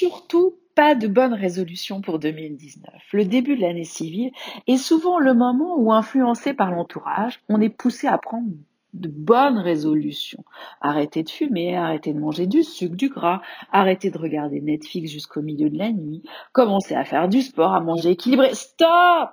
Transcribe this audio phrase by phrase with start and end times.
[0.00, 2.90] Surtout pas de bonne résolution pour 2019.
[3.12, 4.30] Le début de l'année civile
[4.66, 8.48] est souvent le moment où, influencé par l'entourage, on est poussé à prendre
[8.94, 10.42] de bonnes résolutions.
[10.80, 13.42] Arrêter de fumer, arrêter de manger du sucre, du gras,
[13.72, 16.22] arrêter de regarder Netflix jusqu'au milieu de la nuit,
[16.52, 18.54] commencer à faire du sport, à manger équilibré.
[18.54, 19.32] Stop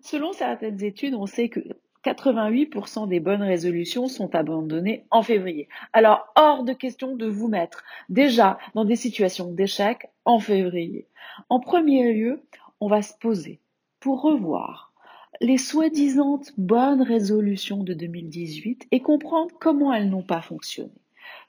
[0.00, 1.60] Selon certaines études, on sait que
[2.04, 5.68] 88% des bonnes résolutions sont abandonnées en février.
[5.92, 11.06] Alors, hors de question de vous mettre déjà dans des situations d'échec en février.
[11.48, 12.42] En premier lieu,
[12.80, 13.60] on va se poser
[14.00, 14.92] pour revoir
[15.40, 20.92] les soi-disant bonnes résolutions de 2018 et comprendre comment elles n'ont pas fonctionné.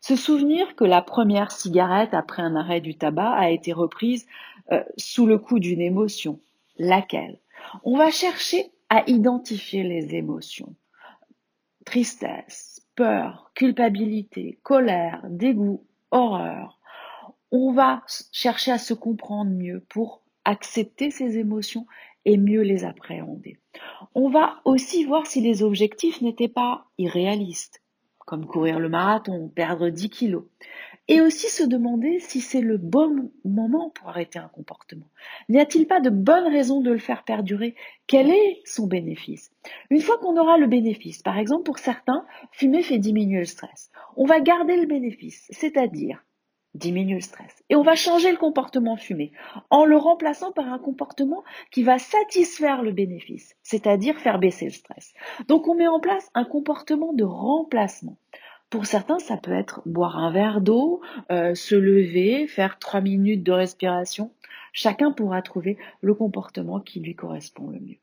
[0.02, 4.26] Se souvenir que la première cigarette après un arrêt du tabac a été reprise
[4.72, 6.40] euh, sous le coup d'une émotion.
[6.78, 7.40] Laquelle?
[7.84, 10.76] On va chercher à identifier les émotions.
[11.86, 16.80] Tristesse, peur, culpabilité, colère, dégoût, horreur.
[17.52, 21.86] On va chercher à se comprendre mieux pour accepter ces émotions
[22.26, 23.60] et mieux les appréhender.
[24.16, 27.82] On va aussi voir si les objectifs n'étaient pas irréalistes,
[28.20, 30.46] comme courir le marathon, perdre 10 kilos,
[31.08, 35.08] et aussi se demander si c'est le bon moment pour arrêter un comportement.
[35.50, 37.76] N'y a-t-il pas de bonne raison de le faire perdurer?
[38.08, 39.52] Quel est son bénéfice?
[39.90, 43.92] Une fois qu'on aura le bénéfice, par exemple pour certains, fumer fait diminuer le stress,
[44.16, 46.24] on va garder le bénéfice, c'est-à-dire
[46.74, 47.64] diminue le stress.
[47.70, 49.32] Et on va changer le comportement fumé
[49.70, 54.72] en le remplaçant par un comportement qui va satisfaire le bénéfice, c'est-à-dire faire baisser le
[54.72, 55.14] stress.
[55.48, 58.18] Donc on met en place un comportement de remplacement.
[58.74, 61.00] Pour certains, ça peut être boire un verre d'eau,
[61.32, 64.32] euh, se lever, faire trois minutes de respiration.
[64.72, 68.00] Chacun pourra trouver le comportement qui lui correspond le mieux.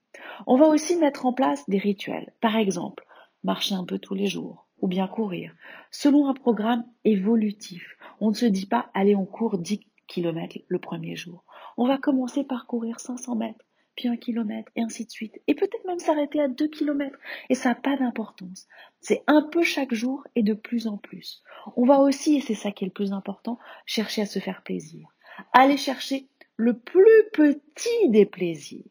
[0.46, 2.32] On va aussi mettre en place des rituels.
[2.40, 3.04] Par exemple,
[3.42, 5.52] marcher un peu tous les jours ou bien courir,
[5.90, 10.78] selon un programme évolutif on ne se dit pas, allez, on court 10 km le
[10.78, 11.42] premier jour.
[11.78, 13.64] On va commencer par courir 500 mètres,
[14.00, 15.42] puis un kilomètre, et ainsi de suite.
[15.46, 17.18] Et peut-être même s'arrêter à 2 kilomètres.
[17.50, 18.66] Et ça n'a pas d'importance.
[19.02, 21.42] C'est un peu chaque jour et de plus en plus.
[21.76, 24.62] On va aussi, et c'est ça qui est le plus important, chercher à se faire
[24.62, 25.08] plaisir.
[25.52, 28.84] Aller chercher le plus petit des plaisirs.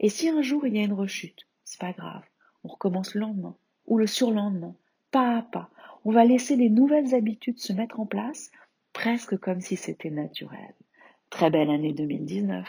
[0.00, 2.22] Et si un jour il y a une rechute, c'est pas grave.
[2.64, 4.74] On recommence le lendemain ou le surlendemain,
[5.10, 5.70] pas à pas
[6.04, 8.50] on va laisser les nouvelles habitudes se mettre en place
[8.92, 10.74] presque comme si c'était naturel.
[11.28, 12.66] Très belle année 2019.